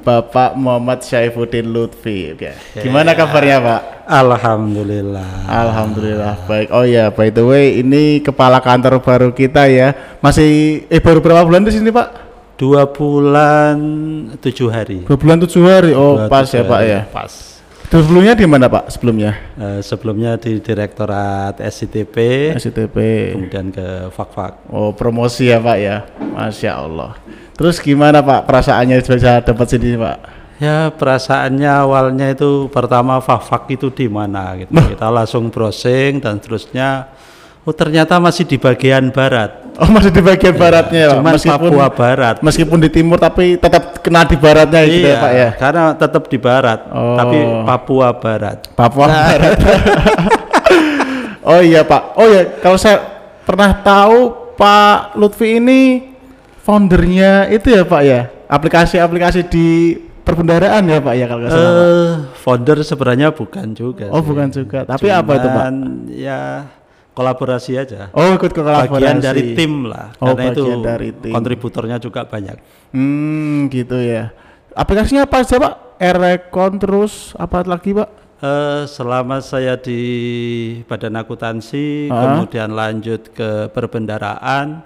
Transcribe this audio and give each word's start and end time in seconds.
Bapak 0.00 0.56
Muhammad 0.56 1.04
Syaifuddin 1.04 1.68
Lutfi. 1.68 2.32
Oke. 2.32 2.56
Gimana 2.80 3.12
kabarnya 3.12 3.60
Pak? 3.60 3.80
Alhamdulillah. 4.08 5.46
Alhamdulillah 5.46 6.34
baik. 6.48 6.68
Oh 6.72 6.82
ya, 6.82 7.12
by 7.12 7.28
the 7.30 7.44
way, 7.44 7.78
ini 7.78 8.18
kepala 8.18 8.58
kantor 8.58 8.98
baru 9.04 9.30
kita 9.30 9.68
ya. 9.68 10.18
Masih 10.18 10.82
eh 10.88 10.98
baru 10.98 11.20
berapa 11.22 11.44
bulan 11.44 11.62
di 11.62 11.72
sini 11.76 11.92
Pak? 11.92 12.08
Dua 12.56 12.88
bulan 12.88 13.76
tujuh 14.40 14.68
hari. 14.68 15.04
Dua 15.04 15.16
bulan 15.16 15.40
tujuh 15.40 15.62
hari. 15.64 15.92
Oh 15.96 16.20
Dua, 16.20 16.28
pas 16.28 16.48
ya 16.48 16.64
Pak 16.64 16.80
ya. 16.82 17.00
Pas. 17.08 17.32
Terus 17.90 18.06
sebelumnya 18.06 18.38
di 18.38 18.46
mana 18.46 18.70
Pak? 18.70 18.86
Sebelumnya? 18.94 19.34
Eh, 19.58 19.80
sebelumnya 19.82 20.38
di 20.38 20.62
Direktorat 20.62 21.58
SCTP, 21.58 22.16
SCTP. 22.54 22.96
kemudian 23.34 23.74
ke 23.74 24.14
Fakfak. 24.14 24.62
Oh 24.70 24.94
promosi 24.94 25.50
ya 25.50 25.58
Pak 25.58 25.78
ya. 25.80 26.06
Masya 26.22 26.70
Allah. 26.86 27.18
Terus 27.60 27.76
gimana 27.76 28.24
Pak 28.24 28.48
perasaannya 28.48 29.04
bisa 29.04 29.44
dapat 29.44 29.66
sini 29.68 29.92
Pak? 29.92 30.16
Ya 30.64 30.88
perasaannya 30.88 31.68
awalnya 31.68 32.32
itu 32.32 32.72
pertama 32.72 33.20
Fakfak 33.20 33.68
itu 33.68 33.92
di 33.92 34.08
mana 34.08 34.56
gitu. 34.56 34.72
Kita 34.72 35.12
langsung 35.12 35.52
browsing 35.52 36.24
dan 36.24 36.40
terusnya 36.40 37.12
oh 37.60 37.76
ternyata 37.76 38.16
masih 38.16 38.48
di 38.48 38.56
bagian 38.56 39.12
barat. 39.12 39.76
Oh 39.76 39.92
masih 39.92 40.08
di 40.08 40.24
bagian 40.24 40.56
baratnya 40.56 41.00
ya. 41.04 41.08
Cuman 41.20 41.36
Papua 41.36 41.92
Barat. 41.92 42.40
meskipun 42.40 42.80
di 42.80 42.88
timur 42.88 43.20
tapi 43.20 43.60
tetap 43.60 44.00
kena 44.00 44.24
di 44.24 44.40
baratnya 44.40 44.80
gitu 44.88 45.04
ya 45.04 45.12
iya, 45.12 45.20
Pak 45.20 45.32
ya. 45.36 45.48
karena 45.60 45.84
tetap 46.00 46.22
di 46.32 46.38
barat, 46.40 46.80
Oh. 46.88 47.16
tapi 47.20 47.38
Papua 47.68 48.08
Barat. 48.16 48.58
Papua 48.72 49.04
Barat. 49.04 49.56
oh 51.52 51.60
iya 51.60 51.84
Pak. 51.84 52.02
Oh 52.16 52.24
ya 52.24 52.56
kalau 52.64 52.80
saya 52.80 53.04
pernah 53.44 53.76
tahu 53.84 54.32
Pak 54.56 55.20
Lutfi 55.20 55.60
ini 55.60 55.80
foundernya 56.70 57.50
itu 57.50 57.66
ya 57.74 57.82
Pak 57.82 58.02
ya 58.06 58.20
aplikasi-aplikasi 58.46 59.50
di 59.50 59.98
perbendaraan 60.22 60.86
ya 60.86 61.02
Pak 61.02 61.14
ya 61.18 61.26
kalau 61.26 61.40
nggak 61.42 61.50
salah. 61.50 61.66
Eh, 61.74 62.10
founder 62.38 62.78
sebenarnya 62.86 63.28
bukan 63.34 63.74
juga. 63.74 64.06
oh 64.06 64.22
sih. 64.22 64.26
bukan 64.30 64.48
juga. 64.54 64.86
Tapi 64.86 65.10
apa 65.10 65.32
itu 65.34 65.48
Pak? 65.50 65.54
Cuman 65.58 65.74
Ya 66.06 66.40
kolaborasi 67.10 67.74
aja. 67.74 68.06
Oh 68.14 68.30
ikut 68.30 68.54
ke 68.54 68.62
kolaborasi. 68.62 68.94
Bagian 68.94 69.18
dari 69.18 69.42
tim 69.52 69.90
lah, 69.90 70.14
Oh, 70.22 70.30
karena 70.30 70.54
itu 70.54 70.62
bagian 70.62 70.78
dari 70.80 71.10
tim. 71.10 71.32
kontributornya 71.34 71.96
juga 71.98 72.22
banyak. 72.22 72.56
Hmm 72.94 73.66
gitu 73.66 73.98
ya. 73.98 74.30
Aplikasinya 74.70 75.26
apa 75.26 75.42
aja 75.42 75.58
Pak? 75.58 75.74
Erecon 75.98 76.78
terus 76.78 77.34
apa 77.34 77.66
lagi 77.66 77.90
Pak? 77.90 78.08
Eh, 78.40 78.82
selama 78.86 79.42
saya 79.42 79.74
di 79.74 80.00
Badan 80.86 81.18
Akuntansi, 81.18 82.06
Ah. 82.08 82.38
kemudian 82.38 82.72
lanjut 82.72 83.34
ke 83.34 83.68
perbendaraan, 83.68 84.80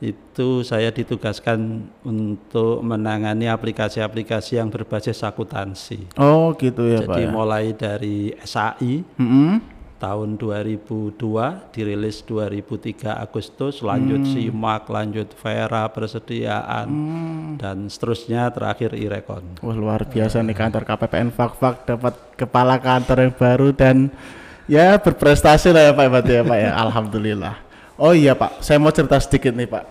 itu 0.00 0.64
saya 0.64 0.88
ditugaskan 0.88 1.60
untuk 2.02 2.80
menangani 2.80 3.44
aplikasi-aplikasi 3.46 4.56
yang 4.56 4.66
berbasis 4.66 5.20
akuntansi. 5.20 6.08
Oh 6.16 6.56
gitu 6.56 6.88
ya 6.88 7.04
Pak. 7.04 7.12
Jadi 7.12 7.22
Ya. 7.22 7.30
mulai 7.30 7.64
dari 7.70 8.32
SAI 8.34 9.04
Mm-mm. 9.14 9.60
tahun 9.96 10.40
2002 10.40 11.20
dirilis 11.70 12.24
2003 12.24 13.12
Agustus 13.14 13.80
lanjut 13.80 14.24
Hmm. 14.24 14.32
SIMAK 14.32 14.82
lanjut 14.88 15.28
Vera 15.36 15.84
persediaan 15.86 16.88
dan 17.56 17.84
seterusnya 17.84 18.48
terakhir 18.48 18.96
Irekon 18.96 19.60
Wah 19.60 19.76
luar 19.76 20.08
biasa 20.08 20.40
nih 20.40 20.56
kantor 20.56 20.88
KPPN 20.88 21.28
Fakfak 21.30 21.84
dapat 21.84 22.16
kepala 22.34 22.80
kantor 22.80 23.28
yang 23.28 23.34
baru 23.36 23.68
dan 23.70 24.08
ya 24.64 24.96
berprestasi 24.96 25.68
lah 25.68 25.82
ya 25.82 25.92
Pak 25.92 26.04
ya 26.24 26.42
Pak 26.42 26.58
ya 26.58 26.70
Alhamdulillah. 26.84 27.68
Oh 28.00 28.16
iya 28.16 28.32
Pak, 28.32 28.64
saya 28.64 28.80
mau 28.80 28.88
cerita 28.88 29.20
sedikit 29.20 29.52
nih 29.52 29.68
Pak. 29.68 29.84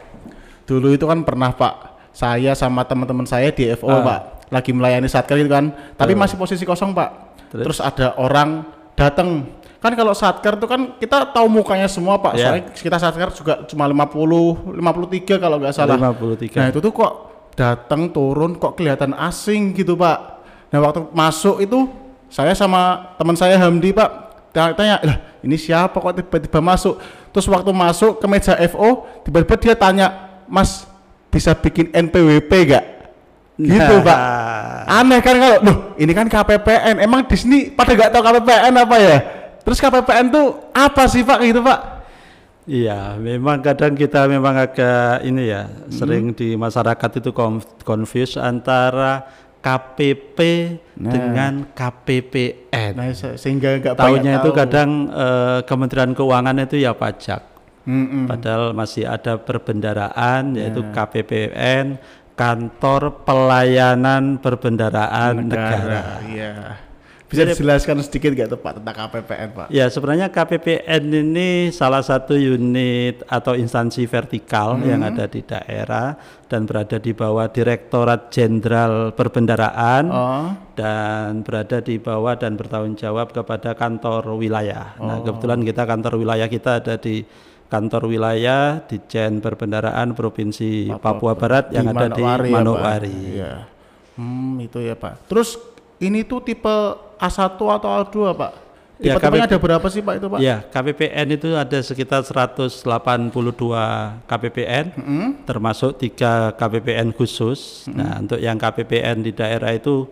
Dulu 0.66 0.98
itu 0.98 1.06
kan 1.06 1.22
pernah 1.22 1.54
Pak, 1.54 2.10
saya 2.10 2.58
sama 2.58 2.82
teman-teman 2.82 3.30
saya 3.30 3.54
di 3.54 3.70
FO 3.78 3.86
Ah. 3.86 4.02
Pak, 4.02 4.20
lagi 4.50 4.74
melayani 4.74 5.06
satker 5.06 5.38
gitu 5.38 5.50
kan, 5.50 5.70
tapi 5.94 6.18
masih 6.18 6.34
posisi 6.34 6.66
kosong 6.66 6.98
Pak. 6.98 7.10
Terus? 7.54 7.66
Terus, 7.70 7.80
ada 7.86 8.18
orang 8.18 8.66
datang, 8.98 9.46
kan 9.78 9.94
kalau 9.94 10.14
satker 10.18 10.58
itu 10.58 10.66
kan 10.66 10.98
kita 10.98 11.30
tahu 11.30 11.46
mukanya 11.50 11.86
semua 11.86 12.18
Pak, 12.18 12.34
Iya. 12.34 12.42
soalnya 12.42 12.64
kita 12.74 12.98
satker 12.98 13.30
juga 13.30 13.54
cuma 13.70 13.86
50, 13.86 14.74
53 14.74 15.38
kalau 15.38 15.62
nggak 15.62 15.74
salah. 15.78 15.98
53 15.98 16.58
Nah 16.58 16.68
itu 16.74 16.82
tuh 16.82 16.90
kok 16.90 17.14
datang 17.54 18.08
turun 18.10 18.56
kok 18.56 18.74
kelihatan 18.74 19.12
asing 19.14 19.76
gitu 19.76 19.94
pak. 19.94 20.40
Nah 20.72 20.80
waktu 20.80 21.12
masuk 21.12 21.60
itu 21.60 21.92
saya 22.32 22.56
sama 22.56 23.14
teman 23.20 23.36
saya 23.36 23.60
Hamdi 23.60 23.92
pak 23.92 24.10
tanya, 24.56 24.72
tanya 24.80 24.96
lah 25.04 25.18
ini 25.44 25.60
siapa 25.60 26.00
kok 26.00 26.16
tiba-tiba 26.16 26.64
masuk. 26.64 26.96
Terus 27.30 27.46
waktu 27.46 27.70
masuk 27.70 28.18
ke 28.18 28.26
meja 28.26 28.58
FO 28.68 29.06
tiba-tiba 29.22 29.56
dia 29.56 29.74
tanya 29.74 30.08
Mas 30.46 30.86
bisa 31.30 31.54
bikin 31.54 31.90
NPWP 31.90 32.52
gak? 32.68 32.86
Gitu 33.56 33.76
Nah. 33.78 34.02
pak. 34.02 34.20
Aneh 34.88 35.20
kan 35.20 35.36
kalau 35.36 35.58
loh 35.62 35.78
ini 35.96 36.10
kan 36.10 36.26
KPPN 36.26 36.98
emang 37.00 37.22
di 37.24 37.36
sini 37.36 37.58
pada 37.70 37.92
gak 37.92 38.10
tahu 38.10 38.24
KPPN 38.24 38.74
apa 38.74 38.96
ya? 38.98 39.18
Terus 39.62 39.78
KPPN 39.78 40.26
tuh 40.30 40.46
apa 40.72 41.06
sih 41.06 41.22
pak 41.22 41.40
gitu 41.44 41.62
pak? 41.62 42.02
Iya, 42.64 43.18
memang 43.18 43.60
kadang 43.60 43.94
kita 43.94 44.30
memang 44.30 44.54
agak 44.56 45.26
ini 45.26 45.50
ya, 45.50 45.66
Hmm. 45.66 45.90
sering 45.90 46.26
di 46.32 46.54
masyarakat 46.54 47.18
itu 47.18 47.34
conf- 47.34 47.82
confuse 47.82 48.38
antara 48.38 49.26
KPP 49.60 50.40
Nah. 50.96 51.12
dengan 51.12 51.54
KPPN. 51.70 52.92
Nah 52.94 53.08
se- 53.12 53.36
sehingga 53.36 53.76
nggak 53.78 53.96
Tahunya 53.96 54.34
itu 54.38 54.50
tahu. 54.50 54.58
kadang 54.58 54.90
eh, 55.08 55.60
Kementerian 55.64 56.12
Keuangan 56.12 56.60
itu 56.60 56.76
ya 56.76 56.92
pajak. 56.92 57.42
Mm-mm. 57.84 58.28
Padahal 58.28 58.72
masih 58.72 59.04
ada 59.04 59.38
perbendaraan 59.38 60.54
yaitu 60.54 60.82
Ya. 60.82 60.92
KPPN, 60.94 61.86
Kantor 62.34 63.24
Pelayanan 63.24 64.38
Perbendaraan 64.38 65.44
Negara. 65.46 66.20
Iya. 66.22 66.54
Bisa 67.30 67.46
dijelaskan 67.46 68.02
sedikit 68.02 68.34
gak 68.34 68.50
tuh 68.50 68.58
Pak 68.58 68.82
tentang 68.82 68.96
KPPN 69.06 69.50
Pak? 69.54 69.68
Ya 69.70 69.86
sebenarnya 69.86 70.34
KPPN 70.34 71.04
ini 71.14 71.70
salah 71.70 72.02
satu 72.02 72.34
unit 72.34 73.22
atau 73.30 73.54
instansi 73.54 74.10
vertikal 74.10 74.82
yang 74.82 75.06
ada 75.06 75.30
di 75.30 75.46
daerah 75.46 76.18
dan 76.50 76.66
berada 76.66 76.98
di 76.98 77.14
bawah 77.14 77.46
Direktorat 77.46 78.34
Jenderal 78.34 79.14
Perbendaraan 79.14 80.04
Oh, 80.10 80.50
dan 80.74 81.46
berada 81.46 81.78
di 81.86 82.02
bawah 82.02 82.34
dan 82.34 82.58
bertanggung 82.58 82.98
jawab 82.98 83.30
kepada 83.30 83.78
kantor 83.78 84.34
wilayah. 84.34 84.98
Nah 84.98 85.22
kebetulan 85.22 85.62
kita 85.62 85.86
kantor 85.86 86.18
wilayah 86.18 86.50
kita 86.50 86.82
ada 86.82 86.98
di 86.98 87.22
kantor 87.70 88.10
wilayah 88.10 88.82
di 88.90 88.98
Jen 89.06 89.38
Perbendaraan 89.38 90.18
Provinsi 90.18 90.90
Papua, 90.98 91.38
Barat 91.38 91.70
yang 91.70 91.94
ada 91.94 92.10
di 92.10 92.26
ya, 92.26 92.42
Pak? 92.42 92.50
Manokwari. 92.50 93.18
Iya. 93.38 93.54
Hmm, 94.18 94.58
itu 94.58 94.82
ya 94.82 94.98
Pak. 94.98 95.30
Terus 95.30 95.62
ini 96.02 96.26
tuh 96.26 96.42
tipe 96.42 97.09
A1 97.20 97.60
atau 97.60 97.90
A2 98.00 98.18
Pak? 98.34 98.52
Ya, 99.00 99.16
KPP 99.16 99.36
ada 99.40 99.56
berapa 99.56 99.88
sih 99.88 100.04
Pak 100.04 100.20
itu 100.20 100.28
Pak? 100.28 100.40
Ya, 100.44 100.60
KPPN 100.60 101.28
itu 101.40 101.56
ada 101.56 101.80
sekitar 101.80 102.20
182 102.20 102.84
KPPN, 104.28 104.86
termasuk 105.48 105.96
tiga 106.04 106.52
KPPN 106.60 107.16
khusus. 107.16 107.88
Nah, 107.88 108.20
untuk 108.20 108.44
yang 108.44 108.60
KPPN 108.60 109.24
di 109.24 109.32
daerah 109.32 109.72
itu 109.72 110.04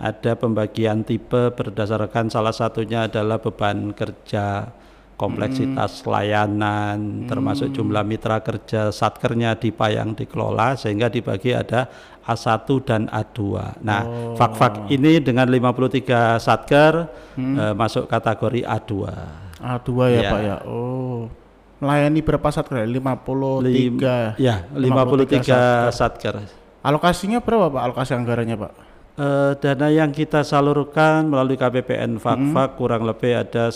ada 0.00 0.32
pembagian 0.40 1.04
tipe 1.04 1.52
berdasarkan 1.52 2.32
salah 2.32 2.56
satunya 2.56 3.04
adalah 3.04 3.36
beban 3.36 3.92
kerja, 3.92 4.72
kompleksitas 5.20 6.08
layanan, 6.08 7.28
termasuk 7.28 7.68
jumlah 7.70 8.00
mitra 8.00 8.40
kerja 8.40 8.88
satkernya 8.88 9.52
di 9.52 9.68
Payang 9.68 10.16
dikelola 10.16 10.80
sehingga 10.80 11.12
dibagi 11.12 11.52
ada 11.52 11.84
A1 12.24 12.64
dan 12.80 13.04
A2. 13.06 13.40
Nah, 13.84 14.02
fak-fak 14.32 14.88
ini 14.88 15.20
dengan 15.20 15.44
53 15.44 16.40
satker 16.40 17.04
eh, 17.36 17.74
masuk 17.76 18.08
kategori 18.08 18.64
A2. 18.64 18.92
A2 19.60 19.88
ya 20.08 20.20
Iya. 20.24 20.30
Pak 20.32 20.40
ya. 20.40 20.56
Oh. 20.64 21.28
Melayani 21.80 22.20
berapa 22.20 22.48
satker? 22.48 22.84
53. 22.84 23.60
Lim- 23.64 24.00
ya, 24.36 24.64
53 24.72 25.92
satker. 25.92 26.40
Alokasinya 26.80 27.44
berapa 27.44 27.68
Pak? 27.68 27.82
Alokasi 27.84 28.16
anggarannya 28.16 28.56
Pak? 28.56 28.72
Eh, 29.20 29.52
dana 29.60 29.92
yang 29.92 30.16
kita 30.16 30.40
salurkan 30.40 31.28
melalui 31.28 31.60
KPPN 31.60 32.16
Fakfak 32.16 32.80
kurang 32.80 33.04
lebih 33.04 33.36
ada 33.36 33.68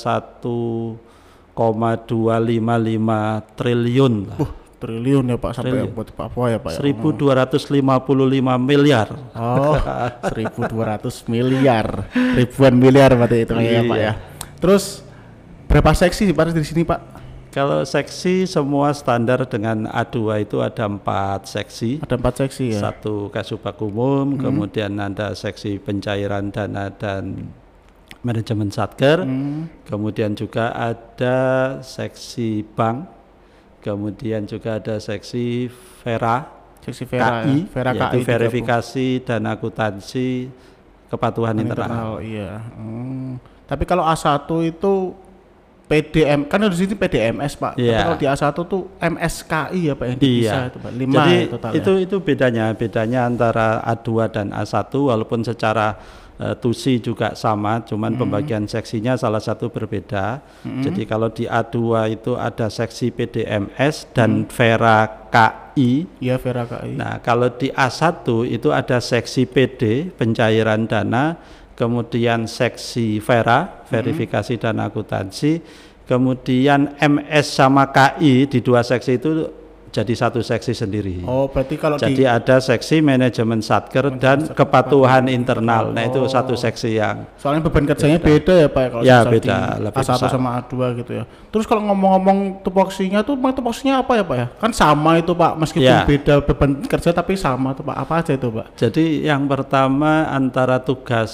1,255 1.54 3.54
triliun. 3.54 4.14
Uh, 4.34 4.50
triliun 4.84 5.32
ya 5.32 5.36
Pak 5.40 5.52
sampai 5.56 5.80
Triliun. 5.80 5.96
buat 5.96 6.08
Papua 6.12 6.52
ya 6.52 6.58
Pak 6.60 6.76
ya. 6.76 6.78
1255 6.82 8.60
miliar. 8.60 9.08
Oh, 9.32 9.80
1.200 10.34 11.32
miliar, 11.32 12.04
ribuan 12.12 12.74
miliar 12.76 13.16
berarti 13.16 13.48
itu 13.48 13.54
ya 13.56 13.80
Pak 13.86 13.98
ya. 13.98 14.12
Terus 14.60 15.00
berapa 15.70 15.94
seksi 15.96 16.28
sih 16.28 16.34
Pak 16.36 16.52
di 16.52 16.66
sini 16.66 16.84
Pak? 16.84 17.00
Kalau 17.54 17.86
seksi 17.86 18.50
semua 18.50 18.90
standar 18.90 19.46
dengan 19.46 19.86
A2 19.86 20.42
itu 20.42 20.58
ada 20.58 20.90
empat 20.90 21.46
seksi. 21.46 22.02
Ada 22.02 22.18
empat 22.18 22.34
seksi 22.42 22.74
ya. 22.74 22.90
Satu 22.90 23.30
kasubag 23.30 23.78
umum, 23.78 24.34
kemudian 24.34 24.98
ada 24.98 25.38
seksi 25.38 25.78
pencairan 25.78 26.50
dana 26.50 26.90
dan 26.90 27.54
manajemen 28.24 28.68
satker, 28.68 29.22
kemudian 29.84 30.32
juga 30.32 30.72
ada 30.72 31.36
seksi 31.78 32.64
bank, 32.66 33.04
kemudian 33.78 34.44
juga 34.44 34.80
ada 34.80 34.96
seksi 34.96 35.68
vera, 36.00 36.50
Seksi 36.80 37.04
Vera, 37.04 37.40
KI, 37.40 37.64
ya. 37.64 37.68
Vera 37.70 37.90
yaitu 37.92 38.18
KI 38.20 38.24
verifikasi 38.26 39.08
dan 39.22 39.40
akuntansi 39.44 40.52
kepatuhan 41.08 41.56
internal. 41.56 41.88
internal 41.88 42.14
iya 42.20 42.60
Hmm. 42.76 43.40
tapi 43.64 43.84
kalau 43.84 44.04
A1 44.04 44.44
itu 44.66 45.16
PDM 45.84 46.44
kan 46.44 46.60
di 46.60 46.76
sini 46.76 46.92
PDMS 46.92 47.56
Pak 47.56 47.72
tapi 47.72 47.88
Iya. 47.88 48.04
kalau 48.04 48.16
di 48.16 48.26
A1 48.26 48.44
tuh 48.64 48.82
MSKI 48.98 49.80
ya 49.80 49.94
Pak 49.94 50.06
yang 50.06 50.18
bisa 50.18 50.28
Iya. 50.28 50.68
itu 50.68 50.78
Pak 50.78 50.92
lima 50.92 51.12
Jadi 51.14 51.32
ya 51.32 51.70
itu 51.72 51.92
itu 51.98 52.16
bedanya 52.20 52.64
bedanya 52.72 53.20
antara 53.24 53.80
A2 53.80 54.08
dan 54.28 54.46
A1 54.50 54.74
walaupun 54.92 55.40
secara 55.40 55.96
eh, 56.40 56.54
tusi 56.58 56.98
juga 56.98 57.38
sama, 57.38 57.82
cuman 57.86 58.18
pembagian 58.18 58.64
seksinya 58.66 59.14
salah 59.14 59.42
satu 59.42 59.70
berbeda. 59.70 60.42
Jadi 60.62 61.02
kalau 61.06 61.30
di 61.30 61.44
A2 61.46 61.76
itu 62.14 62.34
ada 62.34 62.66
seksi 62.66 63.14
PDMS 63.14 64.10
dan 64.14 64.46
Vera 64.50 65.28
KI. 65.30 66.06
ya 66.18 66.36
Vera 66.38 66.66
KI 66.66 66.94
Nah, 66.94 67.18
kalau 67.22 67.50
di 67.54 67.70
A1 67.70 68.26
itu 68.50 68.68
ada 68.70 68.98
seksi 69.02 69.46
PD 69.46 70.10
pencairan 70.14 70.86
dana, 70.86 71.38
kemudian 71.74 72.46
seksi 72.46 73.18
Vera 73.18 73.82
verifikasi 73.90 74.54
dan 74.58 74.78
akuntansi, 74.78 75.58
kemudian 76.06 76.94
MS 76.98 77.46
sama 77.50 77.90
KI 77.90 78.46
di 78.46 78.58
dua 78.62 78.86
seksi 78.86 79.18
itu 79.18 79.63
jadi 79.94 80.10
satu 80.10 80.42
seksi 80.42 80.74
sendiri. 80.74 81.22
oh 81.22 81.46
berarti 81.46 81.78
kalau 81.78 81.94
Jadi 81.94 82.18
di 82.18 82.24
ada 82.26 82.58
seksi 82.58 82.98
manajemen 82.98 83.62
satker 83.62 84.10
dan 84.18 84.50
kepatuhan 84.50 85.30
internal. 85.30 85.94
Nah, 85.94 86.02
itu 86.02 86.18
Oh. 86.18 86.26
satu 86.26 86.52
seksi 86.52 86.98
yang 86.98 87.30
soalnya 87.38 87.62
beban 87.62 87.86
kerjanya 87.86 88.18
beda, 88.18 88.54
ya 88.56 88.66
Pak 88.66 88.82
kalau 88.90 89.02
Ya, 89.02 89.22
beda, 89.22 89.78
lebih 89.78 90.02
A1 90.02 90.18
besar. 90.18 90.28
sama 90.28 90.58
A2 90.58 90.74
gitu 90.98 91.12
ya 91.14 91.24
terus 91.48 91.62
kalau 91.64 91.86
ngomong-ngomong 91.86 92.38
tupoksinya 92.60 93.22
tuh 93.22 93.38
tupoksinya 93.38 94.02
apa 94.02 94.18
ya 94.18 94.24
Pak 94.24 94.36
ya 94.36 94.46
kan 94.58 94.74
sama 94.74 95.14
itu 95.16 95.30
Pak 95.30 95.52
meskipun 95.54 95.86
Ya. 95.86 96.02
beda 96.02 96.42
beban 96.42 96.82
kerja 96.82 97.14
tapi 97.14 97.38
sama 97.38 97.70
tuh 97.70 97.86
Pak 97.86 97.94
apa 97.94 98.14
aja 98.18 98.32
itu 98.34 98.50
Pak 98.50 98.74
Jadi 98.74 99.22
yang 99.22 99.46
pertama 99.46 100.26
antara 100.26 100.82
tugas 100.82 101.30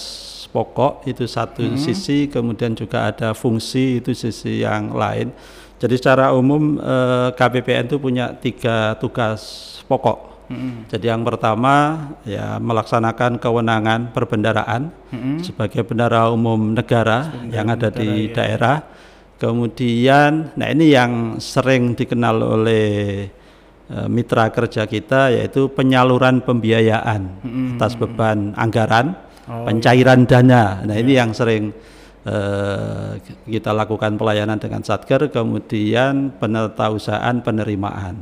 pokok 0.48 1.06
itu 1.06 1.24
satu 1.24 1.62
sisi, 1.78 2.26
kemudian 2.26 2.74
juga 2.74 3.06
ada 3.06 3.30
fungsi 3.32 4.02
itu 4.02 4.10
sisi 4.12 4.60
yang 4.60 4.90
lain. 4.92 5.30
Jadi 5.80 5.94
secara 5.96 6.36
umum 6.36 6.76
eh, 6.76 7.28
KPPN 7.32 7.88
itu 7.88 7.96
punya 7.96 8.36
tiga 8.36 9.00
tugas 9.00 9.40
pokok. 9.88 10.28
Jadi 10.90 11.06
yang 11.06 11.22
pertama 11.22 11.94
ya 12.26 12.58
melaksanakan 12.58 13.38
kewenangan 13.38 14.10
perbendaraan 14.10 14.90
sebagai 15.46 15.86
bendara 15.86 16.26
umum 16.26 16.74
negara 16.74 17.30
yang 17.54 17.70
ada 17.70 17.86
di 17.88 18.34
daerah. 18.34 18.82
Kemudian, 19.38 20.52
nah 20.52 20.68
ini 20.68 20.92
yang 20.92 21.38
sering 21.40 21.96
dikenal 21.96 22.44
oleh 22.44 22.86
eh, 23.88 24.08
mitra 24.10 24.52
kerja 24.52 24.84
kita 24.84 25.32
yaitu 25.32 25.70
penyaluran 25.72 26.44
pembiayaan 26.44 27.40
atas 27.78 27.96
beban 27.96 28.52
anggaran, 28.58 29.16
pencairan 29.46 30.28
dana. 30.28 30.84
Nah 30.84 30.96
ini 30.98 31.16
yang 31.16 31.32
sering 31.32 31.72
eh, 32.26 33.20
kita 33.48 33.70
lakukan 33.72 34.16
pelayanan 34.16 34.60
dengan 34.60 34.82
satker, 34.84 35.28
kemudian 35.30 36.34
penetausahaan 36.36 37.40
penerimaan. 37.40 38.16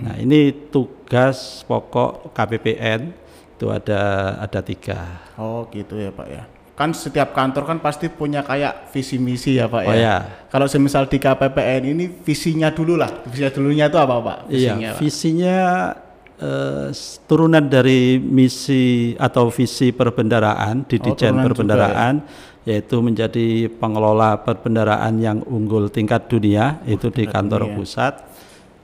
Nah 0.00 0.14
ini 0.16 0.52
tugas 0.70 1.66
pokok 1.66 2.32
KPPN 2.32 3.12
itu 3.60 3.68
ada 3.68 4.34
ada 4.40 4.60
tiga. 4.64 5.20
oh 5.36 5.68
gitu 5.68 6.00
ya 6.00 6.08
Pak 6.08 6.28
ya 6.32 6.44
kan 6.72 6.96
setiap 6.96 7.36
kantor 7.36 7.68
kan 7.68 7.76
pasti 7.76 8.08
punya 8.08 8.40
kayak 8.40 8.88
visi 8.88 9.20
misi 9.20 9.60
ya 9.60 9.68
Pak 9.68 9.84
Oh 9.84 9.92
ya 9.92 10.00
ya, 10.00 10.16
Kalau 10.48 10.64
semisal 10.64 11.04
di 11.12 11.20
KPPN 11.20 11.92
ini 11.92 12.08
visinya 12.08 12.72
dulu 12.72 12.96
lah, 12.96 13.20
visinya 13.28 13.52
dulunya 13.52 13.84
itu 13.92 14.00
apa 14.00 14.16
Pak? 14.16 14.38
Visinya, 14.48 14.80
iya 14.80 14.90
Pak? 14.96 15.00
visinya 15.04 15.58
eh, 16.40 16.88
turunan 17.28 17.64
dari 17.68 18.16
misi 18.16 19.12
atau 19.20 19.52
visi 19.52 19.92
perbendaraan 19.92 20.88
di 20.88 20.96
Oh, 20.96 21.12
juga 21.12 21.28
Perbendaraan 21.52 22.14
yaitu 22.68 23.00
menjadi 23.00 23.66
pengelola 23.72 24.36
perbendaraan 24.44 25.16
yang 25.16 25.40
unggul 25.48 25.88
tingkat 25.88 26.28
dunia 26.28 26.78
itu 26.84 27.08
di 27.08 27.24
kantor 27.24 27.66
dunia. 27.66 27.76
pusat. 27.76 28.14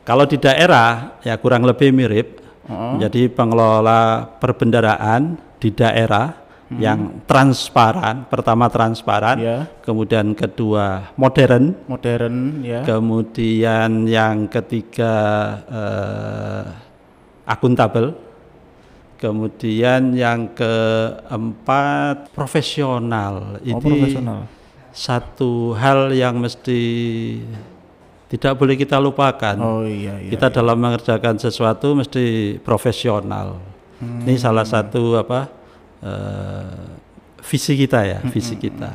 Kalau 0.07 0.25
di 0.25 0.39
daerah 0.39 1.19
ya 1.21 1.37
kurang 1.37 1.67
lebih 1.67 1.91
mirip. 1.93 2.29
Oh. 2.67 2.99
Jadi 2.99 3.31
pengelola 3.31 4.27
perbendaraan 4.43 5.39
di 5.63 5.71
daerah 5.71 6.47
yang 6.67 7.23
transparan, 7.31 8.27
pertama 8.27 8.67
transparan, 8.67 9.39
Hmm. 9.39 9.47
Ya. 9.47 9.59
kemudian 9.87 10.35
kedua 10.35 11.15
modern, 11.15 11.79
Modern 11.87 12.59
ya. 12.67 12.83
Kemudian 12.83 14.11
yang 14.11 14.51
ketiga 14.51 15.15
eh, 15.71 16.63
akuntabel. 17.47 18.26
Kemudian 19.27 20.15
yang 20.15 20.55
keempat 20.55 22.31
profesional. 22.31 23.59
Oh, 23.59 23.67
Ini 23.67 23.83
profesional. 23.83 24.41
satu 24.95 25.75
hal 25.75 26.15
yang 26.15 26.39
mesti 26.39 26.81
tidak 28.27 28.55
boleh 28.55 28.79
kita 28.79 29.03
lupakan. 29.03 29.59
Oh 29.59 29.83
iya 29.83 30.19
iya. 30.23 30.31
kita 30.31 30.51
dalam 30.51 30.79
mengerjakan 30.79 31.43
sesuatu 31.43 31.99
mesti 31.99 32.57
profesional. 32.63 33.59
Hmm. 33.99 34.23
Ini 34.23 34.39
salah 34.39 34.63
satu 34.63 35.19
apa 35.19 35.51
eh, 36.01 36.87
visi 37.43 37.75
kita 37.75 38.07
ya, 38.07 38.19
Hmm, 38.23 38.31
visi 38.31 38.55
kita. 38.55 38.91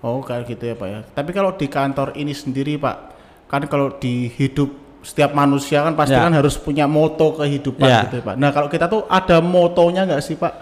Oh 0.00 0.24
kayak 0.24 0.48
gitu 0.48 0.64
ya 0.64 0.74
Pak 0.74 0.88
ya. 0.88 1.00
Tapi 1.04 1.30
kalau 1.36 1.52
di 1.52 1.68
kantor 1.68 2.16
ini 2.16 2.32
sendiri 2.32 2.80
Pak, 2.80 2.96
kan 3.44 3.68
kalau 3.68 3.92
di 4.00 4.32
hidup 4.32 4.72
setiap 5.00 5.32
manusia 5.32 5.80
kan 5.80 5.92
pasti 5.92 6.12
Ya. 6.12 6.22
kan 6.22 6.32
harus 6.32 6.54
punya 6.54 6.84
moto 6.84 7.32
kehidupan 7.34 7.84
Ya. 7.84 8.04
gitu 8.04 8.20
ya 8.20 8.24
Pak. 8.24 8.34
Nah 8.36 8.50
kalau 8.50 8.68
kita 8.68 8.84
tuh 8.84 9.04
ada 9.06 9.40
motonya 9.40 10.04
nggak 10.04 10.20
sih 10.20 10.36
Pak? 10.36 10.52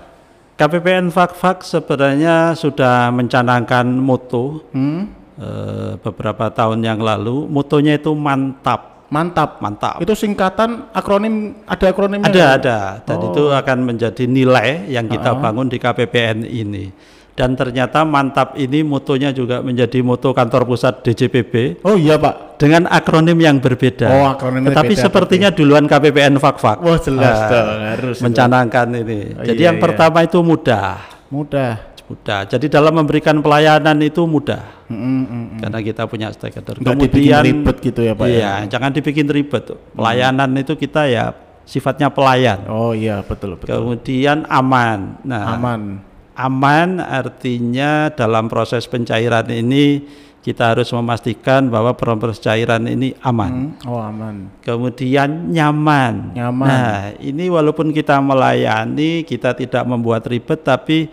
KPPN 0.54 1.08
Fakfak 1.08 1.62
sebenarnya 1.62 2.50
sudah 2.52 3.10
mencanangkan 3.10 3.86
moto 3.86 4.62
Hmm? 4.70 5.06
eh, 5.36 5.94
beberapa 5.96 6.50
tahun 6.50 6.82
yang 6.82 6.98
lalu. 6.98 7.46
Motonya 7.46 7.94
itu 7.94 8.10
mantap, 8.10 9.06
Mantap. 9.06 9.58
mantap. 9.58 9.96
Itu 9.98 10.12
singkatan 10.12 10.90
akronim 10.90 11.62
ada 11.62 11.86
akronimnya? 11.88 12.26
Ada 12.26 12.34
nggak? 12.34 12.52
ada 12.58 12.78
dan 13.00 13.16
itu 13.24 13.42
akan 13.48 13.78
menjadi 13.80 14.24
nilai 14.24 14.68
yang 14.88 15.06
kita 15.06 15.32
bangun 15.34 15.66
di 15.66 15.78
KPPN 15.78 16.42
ini. 16.42 16.90
Dan 17.38 17.54
ternyata 17.54 18.02
mantap 18.02 18.58
ini 18.58 18.82
motonya 18.82 19.30
juga 19.30 19.62
menjadi 19.62 20.02
moto 20.02 20.34
kantor 20.34 20.66
pusat 20.66 21.06
DJPB 21.06 21.86
Oh 21.86 21.94
iya 21.94 22.18
Pak. 22.18 22.58
dengan 22.58 22.90
akronim 22.90 23.38
yang 23.38 23.62
berbeda. 23.62 24.10
Oh, 24.10 24.26
akronimnya 24.28 24.74
Tetapi 24.74 24.92
beda, 24.92 25.02
sepertinya 25.06 25.48
duluan 25.54 25.86
KPPN 25.86 26.34
Fakfak. 26.36 26.82
Wah 26.82 26.98
jelas 26.98 27.38
Ah, 27.38 27.46
dong 27.46 27.68
harus. 27.94 28.16
itu. 28.18 28.24
mencanangkan 28.26 28.86
ini. 28.92 29.38
Oh, 29.38 29.46
Jadi 29.46 29.62
iya, 29.62 29.68
yang 29.70 29.78
iya. 29.78 29.84
pertama 29.86 30.18
itu 30.20 30.42
mudah. 30.42 30.98
Mudah. 31.30 31.72
mudah. 32.08 32.40
Jadi 32.42 32.66
dalam 32.66 32.90
memberikan 32.90 33.38
pelayanan 33.38 34.00
itu 34.00 34.24
mudah 34.24 34.64
Mm, 34.88 34.96
mm, 34.96 35.24
mm. 35.28 35.46
karena 35.60 35.78
kita 35.84 36.02
punya 36.08 36.32
stakeholder. 36.32 36.80
Nggak 36.80 36.96
dibikin 37.04 37.36
ribet 37.44 37.76
gitu 37.78 38.00
ya, 38.00 38.16
Pak, 38.16 38.24
ya? 38.24 38.32
Iya, 38.32 38.52
jangan 38.66 38.90
dibikin 38.90 39.28
ribet. 39.28 39.68
Pelayanan 39.92 40.50
itu 40.56 40.72
kita 40.72 41.04
ya 41.04 41.36
sifatnya 41.62 42.08
pelayan. 42.08 42.64
Oh 42.66 42.96
iya 42.96 43.20
betul 43.20 43.60
betul. 43.60 43.76
Kemudian 43.76 44.48
aman. 44.48 45.20
Nah, 45.20 45.54
Aman. 45.54 46.07
Aman 46.38 47.02
artinya 47.02 48.14
dalam 48.14 48.46
proses 48.46 48.86
pencairan 48.86 49.50
ini 49.50 50.06
kita 50.38 50.72
harus 50.72 50.88
memastikan 50.94 51.66
bahwa 51.68 51.92
proses 51.92 52.40
cairan 52.40 52.86
ini 52.88 53.12
aman. 53.20 53.74
Hmm, 53.76 53.90
Oh 53.90 54.00
aman. 54.00 54.48
Kemudian 54.62 55.50
nyaman. 55.50 56.32
Nyaman. 56.32 56.68
Nah, 56.70 57.12
ini 57.20 57.50
walaupun 57.52 57.90
kita 57.92 58.16
melayani, 58.22 59.26
kita 59.28 59.52
tidak 59.52 59.84
membuat 59.84 60.24
ribet, 60.24 60.62
tapi 60.64 61.10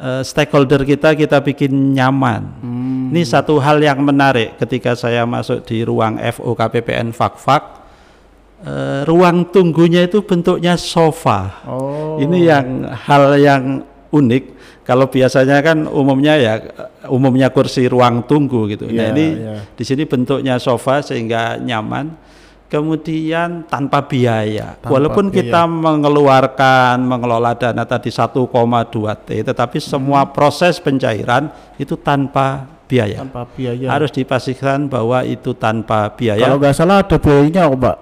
eh, 0.00 0.22
stakeholder 0.26 0.82
kita 0.82 1.14
kita 1.14 1.38
bikin 1.44 1.94
nyaman. 1.94 2.42
Hmm. 2.64 3.14
Ini 3.14 3.22
satu 3.22 3.62
hal 3.62 3.78
yang 3.78 4.02
menarik 4.02 4.58
ketika 4.58 4.98
saya 4.98 5.22
masuk 5.22 5.62
di 5.68 5.86
ruang 5.86 6.18
FO 6.34 6.56
KPPN 6.56 7.14
Fakfak. 7.14 7.86
eh, 8.64 9.04
ruang 9.04 9.52
tunggunya 9.52 10.08
itu 10.08 10.24
bentuknya 10.24 10.74
sofa. 10.80 11.62
Oh. 11.68 12.16
Ini 12.16 12.38
yang 12.48 12.66
hal 12.90 13.36
yang 13.36 13.84
unik. 14.14 14.44
Kalau 14.86 15.10
biasanya 15.10 15.58
kan 15.64 15.90
umumnya 15.90 16.38
ya 16.38 16.54
umumnya 17.10 17.50
kursi 17.50 17.88
ruang 17.90 18.22
tunggu 18.28 18.70
gitu. 18.70 18.86
nah 18.86 19.10
Iya, 19.10 19.16
ini 19.16 19.26
iya. 19.34 19.54
di 19.74 19.84
sini 19.84 20.06
bentuknya 20.06 20.60
sofa 20.62 21.02
sehingga 21.02 21.58
nyaman. 21.58 22.22
Kemudian 22.64 23.70
tanpa 23.70 24.02
biaya. 24.02 24.74
Tanpa 24.82 24.90
Walaupun 24.98 25.30
biaya. 25.30 25.36
kita 25.46 25.62
mengeluarkan 25.68 26.96
mengelola 27.06 27.54
dana 27.54 27.86
tadi 27.86 28.10
1,2 28.10 28.50
T, 29.22 29.28
tetapi 29.46 29.78
semua 29.78 30.26
proses 30.26 30.82
pencairan 30.82 31.54
itu 31.78 31.94
tanpa 31.94 32.66
biaya. 32.90 33.22
tanpa 33.22 33.46
biaya. 33.46 33.86
Harus 33.94 34.10
dipastikan 34.10 34.90
bahwa 34.90 35.22
itu 35.22 35.54
tanpa 35.54 36.10
biaya. 36.18 36.50
Kalau 36.50 36.58
nggak 36.58 36.74
salah 36.74 37.06
ada 37.06 37.14
biayanya 37.14 37.70
kok 37.70 37.78
Pak. 37.78 37.96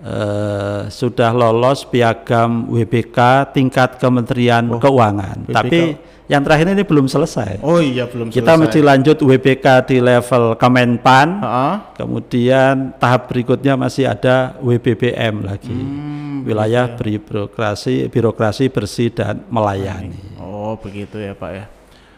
eh, 0.00 0.80
sudah 0.88 1.30
lolos 1.32 1.84
piagam 1.84 2.68
WBK 2.68 3.18
tingkat 3.52 3.96
Kementerian 3.96 4.68
Keuangan. 4.76 5.48
WBK. 5.48 5.54
Tapi 5.56 5.80
yang 6.26 6.42
terakhir 6.42 6.74
ini 6.74 6.82
belum 6.82 7.06
selesai. 7.06 7.62
Oh 7.62 7.78
iya 7.78 8.10
belum 8.10 8.34
Kita 8.34 8.58
mesti 8.58 8.82
lanjut 8.82 9.22
WBK 9.22 9.66
di 9.86 10.02
level 10.02 10.58
Kemenpan. 10.58 11.28
Heeh. 11.38 11.74
Kemudian 11.96 12.98
tahap 12.98 13.30
berikutnya 13.30 13.78
masih 13.78 14.10
ada 14.10 14.58
WBBM 14.58 15.46
lagi. 15.46 15.70
Hmm, 15.70 16.42
Wilayah 16.42 16.98
birokrasi 16.98 18.10
birokrasi 18.10 18.70
bersih 18.70 19.14
dan 19.14 19.46
melayani. 19.46 20.18
Oh 20.38 20.74
begitu 20.74 21.18
ya 21.18 21.34
Pak 21.34 21.50
ya. 21.54 21.64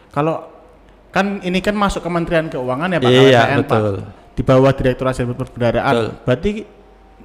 Kalau 0.09 0.49
kan 1.09 1.37
ini 1.41 1.61
kan 1.61 1.73
masuk 1.73 2.01
Kementerian 2.01 2.49
Keuangan 2.49 2.89
ya 2.89 2.97
Pak 2.97 3.09
Iya, 3.09 3.21
KPPN, 3.21 3.45
Pak. 3.45 3.57
betul. 3.61 3.87
Di 4.33 4.41
bawah 4.41 4.71
Direktorat 4.73 5.13
Jenderal 5.13 5.37
Perbendaraan. 5.37 5.93
Betul. 5.93 6.07
Berarti 6.25 6.49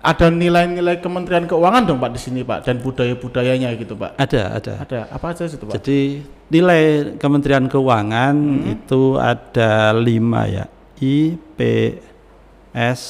ada 0.05 0.29
nilai-nilai 0.29 1.01
Kementerian 1.01 1.49
Keuangan 1.49 1.89
dong 1.89 1.97
Pak 1.97 2.13
di 2.13 2.21
sini 2.21 2.45
Pak 2.45 2.69
dan 2.69 2.77
budaya-budayanya 2.85 3.73
gitu 3.81 3.97
Pak. 3.97 4.21
Ada, 4.21 4.61
ada. 4.61 4.73
Ada 4.85 4.99
apa 5.09 5.33
aja 5.33 5.49
situ 5.49 5.65
Pak? 5.65 5.81
Jadi 5.81 6.21
nilai 6.53 7.17
Kementerian 7.17 7.65
Keuangan 7.65 8.37
Hmm. 8.37 8.69
itu 8.69 9.17
ada 9.17 9.97
lima 9.97 10.45
ya, 10.45 10.69
IPS, 11.01 13.01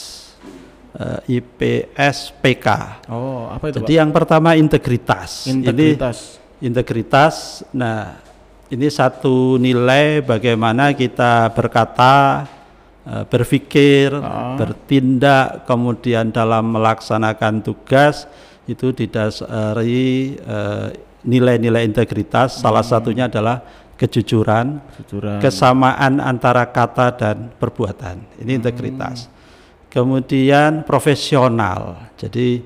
eh, 0.95 1.35
IPS, 1.35 2.31
PK. 2.39 2.67
Oh 3.11 3.51
apa 3.51 3.75
itu 3.75 3.83
Jadi 3.83 3.99
yang 3.99 4.15
pertama 4.15 4.55
integritas. 4.55 5.45
Pak? 5.45 5.51
Integritas. 5.51 6.19
Ini 6.63 6.71
integritas. 6.71 7.67
Nah, 7.75 8.23
ini 8.71 8.87
satu 8.89 9.59
nilai 9.59 10.23
bagaimana 10.23 10.95
kita 10.95 11.51
berkata, 11.53 12.47
berpikir, 13.05 14.09
Ah. 14.17 14.57
bertindak, 14.57 15.69
kemudian 15.69 16.33
dalam 16.33 16.73
melaksanakan 16.73 17.61
tugas 17.61 18.25
itu 18.65 18.97
didasari 18.97 20.41
eh, 20.41 20.89
nilai-nilai 21.25 21.85
integritas. 21.85 22.61
Salah 22.61 22.81
satunya 22.81 23.29
adalah 23.29 23.61
kejujuran, 23.95 24.81
Kejujuran. 25.01 25.39
kesamaan 25.39 26.17
antara 26.19 26.65
kata 26.67 27.13
dan 27.15 27.53
perbuatan. 27.55 28.25
Ini 28.41 28.59
integritas. 28.59 29.29
Kemudian 29.89 30.83
profesional. 30.83 32.11
Jadi 32.19 32.65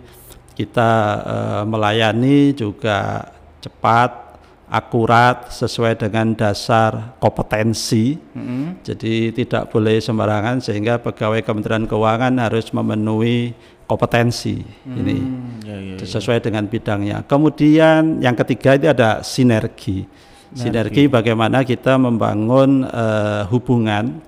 kita 0.54 0.90
eh, 1.22 1.62
melayani 1.66 2.54
juga 2.54 3.26
cepat, 3.58 4.27
akurat, 4.68 5.48
sesuai 5.48 5.96
dengan 5.96 6.36
dasar 6.36 7.16
kompetensi. 7.18 8.20
Mm-mm. 8.36 8.84
Jadi 8.84 9.32
tidak 9.32 9.72
boleh 9.72 10.00
sembarangan 10.00 10.60
sehingga 10.60 11.00
pegawai 11.00 11.40
Kementerian 11.40 11.88
Keuangan 11.88 12.36
harus 12.36 12.68
memenuhi 12.72 13.56
kompetensi 13.88 14.60
ini 14.84 15.16
Hmm, 15.16 15.64
ya, 15.64 15.76
ya, 15.80 15.96
ya. 15.96 16.04
sesuai 16.04 16.44
dengan 16.44 16.68
bidangnya. 16.68 17.24
Kemudian 17.24 18.20
yang 18.20 18.36
ketiga 18.36 18.76
itu 18.76 18.86
ada 18.92 19.24
sinergi. 19.24 20.04
Sinergi 20.52 21.08
bagaimana 21.08 21.60
kita 21.60 22.00
membangun 22.00 22.84
eh, 22.84 23.42
hubungan 23.48 24.20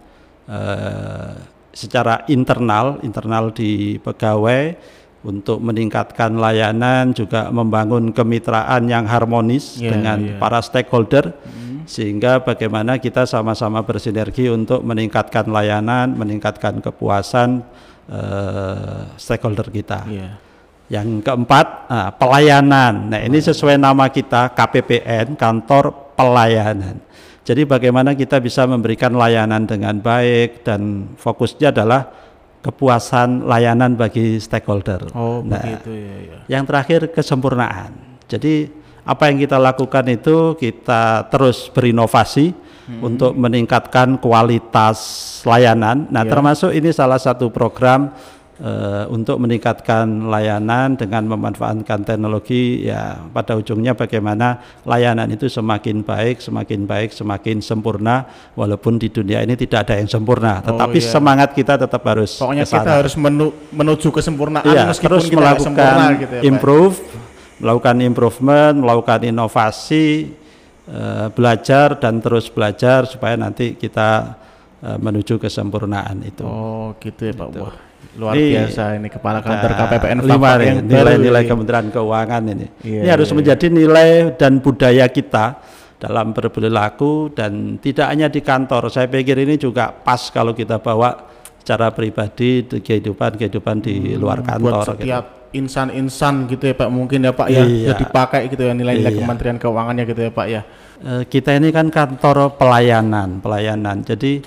eh, 0.48 1.32
secara 1.72 2.24
internal, 2.28 3.00
internal 3.04 3.52
di 3.52 3.96
pegawai 4.00 4.76
untuk 5.20 5.60
meningkatkan 5.60 6.32
layanan, 6.40 7.12
juga 7.12 7.52
membangun 7.52 8.08
kemitraan 8.10 8.88
yang 8.88 9.04
harmonis 9.04 9.76
Iya, 9.76 9.90
dengan 9.92 10.18
iya. 10.24 10.36
para 10.40 10.64
stakeholder 10.64 11.36
sehingga 11.90 12.38
bagaimana 12.38 13.02
kita 13.02 13.26
sama-sama 13.26 13.82
bersinergi 13.82 14.46
untuk 14.46 14.86
meningkatkan 14.86 15.50
layanan, 15.50 16.14
meningkatkan 16.14 16.78
kepuasan 16.78 17.66
eh, 18.06 19.02
stakeholder 19.18 19.68
kita. 19.74 20.06
Iya. 20.06 20.30
Yang 20.90 21.22
keempat, 21.26 21.66
ah, 21.86 22.10
pelayanan. 22.14 23.10
Nah, 23.10 23.20
ini 23.22 23.38
sesuai 23.38 23.78
nama 23.78 24.10
kita 24.10 24.54
KPPN, 24.54 25.38
Kantor 25.38 26.14
Pelayanan. 26.18 26.98
Jadi 27.46 27.66
bagaimana 27.66 28.14
kita 28.14 28.38
bisa 28.38 28.66
memberikan 28.66 29.14
layanan 29.14 29.66
dengan 29.66 29.98
baik 29.98 30.62
dan 30.66 31.10
fokusnya 31.18 31.74
adalah 31.74 32.10
kepuasan 32.60 33.48
layanan 33.48 33.96
bagi 33.96 34.36
stakeholder. 34.36 35.08
Oh 35.16 35.40
Nah, 35.40 35.60
begitu 35.60 35.90
ya, 35.96 36.16
ya. 36.20 36.38
yang 36.48 36.64
terakhir 36.68 37.08
kesempurnaan. 37.08 37.92
Jadi 38.28 38.68
apa 39.02 39.32
yang 39.32 39.40
kita 39.40 39.56
lakukan 39.56 40.04
itu 40.12 40.54
kita 40.60 41.26
terus 41.32 41.72
berinovasi 41.72 42.52
untuk 43.00 43.38
meningkatkan 43.38 44.18
kualitas 44.18 44.98
layanan. 45.46 46.10
Nah, 46.10 46.26
Ya. 46.26 46.30
termasuk 46.34 46.74
ini 46.74 46.90
salah 46.90 47.22
satu 47.22 47.46
program 47.48 48.10
eh, 48.60 49.04
untuk 49.08 49.40
meningkatkan 49.40 50.04
layanan 50.26 50.94
dengan 50.94 51.24
memanfaatkan 51.26 52.04
teknologi 52.04 52.84
ya 52.84 53.16
pada 53.26 53.56
ujungnya 53.56 53.92
bagaimana 53.92 54.56
layanan 54.84 55.26
itu 55.28 55.48
semakin 55.48 56.00
baik, 56.00 56.38
semakin 56.38 56.84
baik, 56.84 57.10
semakin 57.10 57.58
sempurna 57.58 58.24
walaupun 58.52 58.96
di 58.96 59.08
dunia 59.08 59.40
ini 59.40 59.56
tidak 59.56 59.88
ada 59.88 59.96
yang 59.96 60.06
sempurna, 60.06 60.60
Oh, 60.60 60.72
tetapi 60.72 60.98
iya. 60.98 61.08
semangat 61.08 61.50
kita 61.50 61.74
tetap 61.76 62.04
harus 62.04 62.36
Pokoknya 62.36 62.62
ke 62.62 62.70
sana. 62.70 62.78
kita 62.78 62.92
harus 63.00 63.14
menu- 63.16 63.56
menuju 63.70 64.08
kesempurnaan 64.10 64.62
Iya, 64.62 64.84
meskipun 64.86 65.10
terus 65.10 65.26
kita 65.26 65.40
melakukan 65.40 65.64
sempurna 65.64 66.04
gitu 66.14 66.32
ya, 66.32 66.40
Pak. 66.40 66.46
improve, 66.46 66.96
melakukan 67.58 67.96
improvement, 68.00 68.74
melakukan 68.76 69.20
inovasi, 69.22 70.06
eh, 70.86 71.26
belajar 71.30 71.96
dan 71.96 72.18
terus 72.18 72.48
belajar 72.48 73.04
supaya 73.04 73.34
nanti 73.34 73.72
kita 73.74 74.36
eh, 74.80 74.96
menuju 74.96 75.36
kesempurnaan 75.36 76.24
itu. 76.24 76.40
Oh 76.40 76.96
gitu 76.98 77.24
ya 77.24 77.34
Pak. 77.34 77.48
Wah, 77.54 77.76
luar 78.18 78.34
Ini 78.34 78.66
biasa 78.66 78.82
ini 78.98 79.08
kepala 79.08 79.38
kantor 79.40 79.70
Nah, 79.70 79.78
KPPN 79.86 80.18
lima 80.26 80.50
yang 80.58 80.78
nilai-nilai 80.82 81.42
ini. 81.46 81.50
Kementerian 81.50 81.86
Keuangan 81.88 82.42
ini. 82.50 82.66
Iya, 82.82 83.00
ini 83.06 83.08
harus 83.08 83.28
iya, 83.30 83.36
menjadi 83.38 83.66
nilai 83.70 84.10
dan 84.34 84.52
budaya 84.58 85.06
kita 85.06 85.44
dalam 86.00 86.32
berperilaku 86.32 87.30
dan 87.36 87.76
tidak 87.78 88.06
hanya 88.08 88.26
di 88.32 88.40
kantor. 88.40 88.88
Saya 88.88 89.06
pikir 89.06 89.36
ini 89.38 89.60
juga 89.60 89.92
pas 89.92 90.32
kalau 90.32 90.56
kita 90.56 90.80
bawa 90.80 91.28
secara 91.60 91.92
pribadi 91.92 92.64
di 92.64 92.80
kehidupan 92.80 93.36
kehidupan 93.36 93.84
di 93.84 94.16
luar 94.16 94.40
kantor. 94.40 94.58
buat 94.64 94.74
gitu. 94.80 94.90
setiap 94.96 95.24
insan-insan 95.50 96.46
gitu 96.46 96.62
ya 96.70 96.74
Pak 96.78 96.88
mungkin 96.88 97.26
ya 97.26 97.32
Pak 97.34 97.48
ya 97.50 97.62
Iya. 97.66 97.86
ya 97.90 97.94
dipakai 97.98 98.48
gitu 98.48 98.62
ya 98.64 98.72
nilai-nilai 98.72 99.12
Iya. 99.12 99.18
Kementerian 99.20 99.58
Keuangannya 99.60 100.04
gitu 100.08 100.20
ya 100.24 100.30
Pak 100.32 100.46
ya. 100.48 100.62
Eh, 101.00 101.22
kita 101.28 101.56
ini 101.56 101.68
kan 101.70 101.92
kantor 101.92 102.56
pelayanan, 102.56 103.40
pelayanan. 103.44 104.00
Jadi 104.04 104.40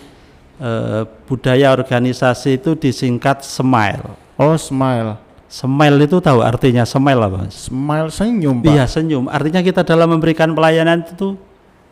eh, 0.64 1.04
budaya 1.28 1.76
organisasi 1.76 2.64
itu 2.64 2.80
disingkat 2.80 3.44
smile. 3.44 4.16
Oh 4.40 4.56
smile, 4.56 5.20
Smile 5.46 6.10
itu 6.10 6.18
tahu 6.18 6.42
artinya 6.42 6.82
smile 6.82 7.22
apa? 7.30 7.46
Smile 7.54 8.10
senyum 8.10 8.58
Pak. 8.66 8.74
Iya 8.74 8.86
senyum. 8.90 9.30
Artinya 9.30 9.62
kita 9.62 9.86
dalam 9.86 10.10
memberikan 10.10 10.50
pelayanan 10.56 11.06
itu 11.06 11.38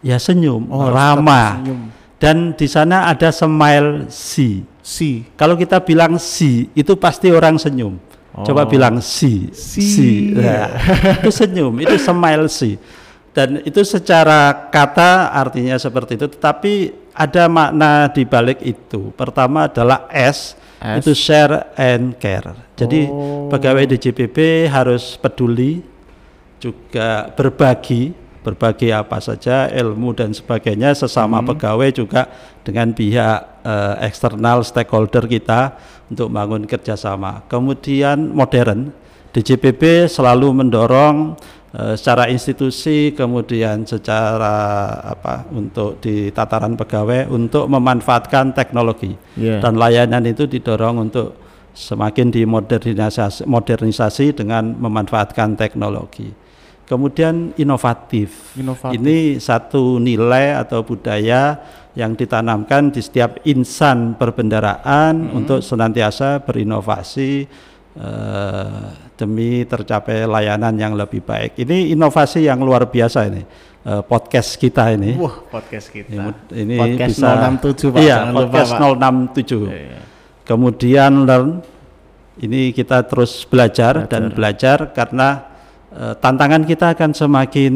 ya 0.01 0.18
senyum, 0.18 0.66
Oh, 0.74 0.90
ramah. 0.90 1.62
senyum. 1.62 1.80
Dan 2.18 2.58
di 2.58 2.66
sana 2.66 3.06
ada 3.06 3.30
smile 3.30 4.10
si. 4.10 4.66
Si. 4.82 5.30
Kalau 5.38 5.54
kita 5.54 5.78
bilang 5.86 6.18
si 6.18 6.74
itu 6.74 6.98
pasti 6.98 7.30
orang 7.30 7.62
senyum. 7.62 8.01
Coba 8.32 8.63
bilang 8.66 8.98
si, 9.04 9.51
Si. 9.54 10.32
Nah, 10.34 10.72
itu 11.22 11.30
senyum, 11.30 11.75
itu 11.84 12.00
smile 12.01 12.48
si. 12.50 12.80
Dan 13.36 13.60
itu 13.62 13.84
secara 13.86 14.72
kata 14.74 15.36
artinya 15.36 15.75
seperti 15.78 16.16
itu, 16.18 16.25
tetapi 16.32 16.74
ada 17.13 17.48
makna 17.51 18.08
di 18.12 18.24
balik 18.24 18.60
itu. 18.63 19.12
Pertama 19.15 19.68
adalah 19.68 20.08
S, 20.12 20.56
S. 20.80 21.03
itu 21.03 21.12
share 21.13 21.72
and 21.75 22.15
care. 22.18 22.56
Jadi 22.75 23.06
Oh. 23.08 23.48
pegawai 23.51 23.86
DJPP 23.86 24.68
harus 24.72 25.20
peduli, 25.20 25.86
juga 26.62 27.30
berbagi, 27.34 28.13
berbagi 28.46 28.94
apa 28.94 29.18
saja 29.18 29.70
ilmu 29.70 30.13
dan 30.13 30.34
sebagainya 30.34 30.94
sesama 30.94 31.41
pegawai 31.41 31.89
juga 31.94 32.30
dengan 32.62 32.94
pihak 32.94 33.39
eh, 33.62 33.96
eksternal 34.10 34.65
stakeholder 34.65 35.30
kita 35.30 35.77
untuk 36.10 36.30
membangun 36.34 36.65
kerjasama. 36.65 37.46
Kemudian 37.46 38.34
modern, 38.34 38.89
DJPP 39.32 40.10
selalu 40.10 40.51
mendorong 40.65 41.38
eh, 41.75 41.94
secara 41.96 42.28
institusi 42.28 43.16
kemudian 43.16 43.84
secara 43.88 44.56
apa 45.01 45.48
untuk 45.51 46.00
di 46.04 46.30
tataran 46.32 46.75
pegawai 46.75 47.32
untuk 47.32 47.68
memanfaatkan 47.72 48.51
teknologi 48.56 49.16
Iya. 49.40 49.60
dan 49.63 49.80
layanan 49.80 50.24
itu 50.28 50.48
didorong 50.48 51.10
untuk 51.10 51.36
semakin 51.72 52.32
dimodernisasi 52.36 53.48
modernisasi 53.48 54.36
dengan 54.36 54.75
memanfaatkan 54.75 55.56
teknologi. 55.56 56.28
Kemudian 56.84 57.56
inovatif. 57.56 58.51
Inovatif. 58.60 59.00
Ini 59.00 59.40
satu 59.40 59.96
nilai 59.96 60.60
atau 60.60 60.84
budaya 60.84 61.56
yang 61.96 62.20
ditanamkan 62.20 62.92
di 62.92 63.00
setiap 63.00 63.40
insan 63.48 64.20
perbendaraan 64.20 65.32
untuk 65.32 65.63
senantiasa 65.63 66.44
berinovasi 66.44 67.48
eh, 67.96 68.88
demi 69.22 69.62
tercapai 69.70 70.25
layanan 70.25 70.74
yang 70.74 70.98
lebih 70.98 71.22
baik. 71.22 71.62
Ini 71.62 71.94
inovasi 71.94 72.50
yang 72.50 72.58
luar 72.66 72.90
biasa 72.90 73.30
ini 73.30 73.46
eh, 73.86 74.01
podcast 74.01 74.58
kita 74.58 74.98
ini. 74.98 75.13
Wah, 75.22 75.46
podcast 75.46 75.94
kita. 75.94 76.10
Ini, 76.10 76.30
ini 76.58 76.75
podcast 76.82 77.10
bisa 77.13 77.30
067 77.38 77.94
Pak, 77.94 78.01
Iya, 78.01 78.18
jangan 78.18 78.34
lupa, 78.34 78.46
podcast 78.50 78.72
Pak. 78.74 78.82
067. 79.38 79.70
Iya. 79.70 80.00
Kemudian 80.42 81.12
learn 81.30 81.50
ini 82.42 82.74
kita 82.74 83.06
terus 83.06 83.46
belajar, 83.46 84.10
dan 84.10 84.34
belajar 84.34 84.90
karena 84.98 85.46
eh, 85.94 86.13
tantangan 86.18 86.66
kita 86.66 86.98
akan 86.98 87.12
semakin 87.13 87.74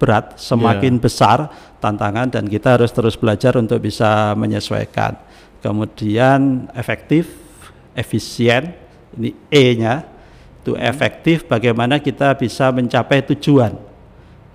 berat, 0.00 0.40
semakin 0.40 0.96
besar 0.96 1.52
tantangan 1.78 2.32
dan 2.32 2.48
kita 2.48 2.80
harus 2.80 2.88
terus 2.88 3.20
belajar 3.20 3.60
untuk 3.60 3.84
bisa 3.84 4.32
menyesuaikan. 4.32 5.20
Kemudian 5.60 6.68
efektif, 6.76 7.28
efisien, 7.96 8.72
ini 9.16 9.32
E-nya 9.48 10.13
itu 10.64 10.72
efektif 10.80 11.44
bagaimana 11.44 12.00
kita 12.00 12.32
bisa 12.40 12.72
mencapai 12.72 13.20
tujuan. 13.36 13.76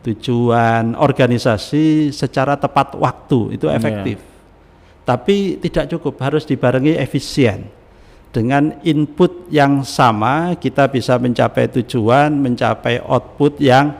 Tujuan 0.01 0.97
organisasi 0.97 2.09
secara 2.09 2.57
tepat 2.57 2.97
waktu 2.97 3.61
itu 3.61 3.69
efektif. 3.69 4.17
Tapi 5.05 5.61
tidak 5.61 5.93
cukup, 5.93 6.17
harus 6.25 6.49
dibarengi 6.49 6.97
efisien. 6.97 7.69
Dengan 8.33 8.81
input 8.81 9.53
yang 9.53 9.85
sama, 9.85 10.57
kita 10.57 10.89
bisa 10.89 11.17
mencapai 11.21 11.69
tujuan, 11.77 12.33
mencapai 12.33 13.05
output 13.05 13.61
yang 13.61 13.93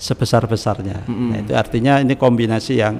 sebesar-besarnya. 0.00 1.04
Nah, 1.08 1.38
itu 1.40 1.52
artinya 1.52 2.00
ini 2.00 2.16
kombinasi 2.16 2.80
yang 2.80 2.96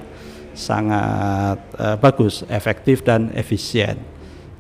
sangat 0.53 1.57
eh, 1.77 1.97
bagus, 1.97 2.45
efektif 2.53 3.01
dan 3.01 3.33
efisien. 3.33 4.12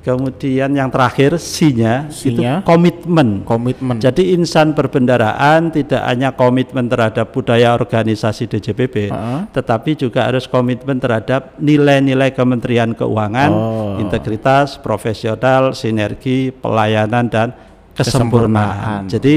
Kemudian 0.02 0.74
yang 0.74 0.90
terakhir 0.90 1.38
C-nya 1.38 2.10
itu 2.10 2.42
komitmen. 2.66 3.46
Komitmen. 3.46 4.02
Jadi 4.02 4.34
insan 4.34 4.74
perbendaraan 4.74 5.70
tidak 5.70 6.02
hanya 6.02 6.34
komitmen 6.34 6.90
terhadap 6.90 7.30
budaya 7.30 7.70
organisasi 7.78 8.50
DJPP, 8.50 9.14
Heeh. 9.14 9.40
tetapi 9.54 9.94
juga 9.94 10.26
harus 10.26 10.50
komitmen 10.50 10.98
terhadap 10.98 11.54
nilai-nilai 11.62 12.34
Kementerian 12.34 12.98
Keuangan, 12.98 13.50
Oh. 13.54 14.02
integritas, 14.02 14.74
profesional, 14.74 15.70
sinergi, 15.70 16.50
pelayanan 16.50 17.30
dan 17.30 17.48
Kesempurnaan. 17.94 17.94
kesempurnaan. 17.94 19.02
Jadi 19.06 19.36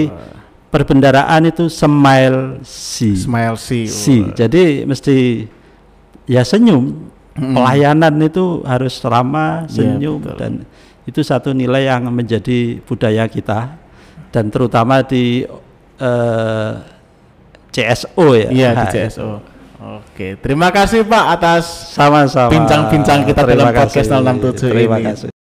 perbendaraan 0.67 1.45
itu 1.45 1.69
smile 1.69 2.65
si, 2.65 3.13
Smile 3.13 3.53
si. 3.61 3.85
si. 3.85 4.25
Jadi 4.33 4.81
mesti 4.81 5.45
ya 6.25 6.41
senyum. 6.41 7.13
Pelayanan 7.35 8.15
itu 8.23 8.63
harus 8.63 8.95
ramah, 9.03 9.67
Iya, 9.67 9.99
senyum 9.99 10.23
betul. 10.23 10.37
dan 10.39 10.51
itu 11.03 11.19
satu 11.19 11.51
nilai 11.51 11.83
yang 11.85 12.07
menjadi 12.07 12.79
budaya 12.81 13.27
kita 13.27 13.75
dan 14.31 14.47
terutama 14.47 15.03
di 15.03 15.43
eh, 15.95 16.71
CSO 17.69 18.25
ya. 18.33 18.47
Iya, 18.49 18.69
di 18.73 18.85
CSO. 18.89 19.43
Oke, 19.85 20.39
terima 20.39 20.71
kasih 20.71 21.03
Pak 21.03 21.25
atas 21.35 21.91
Sama-sama. 21.93 22.49
bincang-bincang 22.49 23.21
kita 23.21 23.43
Terima 23.43 23.69
dalam 23.69 23.75
podcast 23.75 24.07
kasih. 24.09 24.23
067 24.65 24.71
Terima 24.71 24.97
ini. 24.97 25.05
kasih. 25.05 25.29